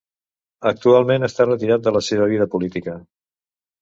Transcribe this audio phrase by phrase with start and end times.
[0.69, 2.97] Actualment està retirat de la seva vida política.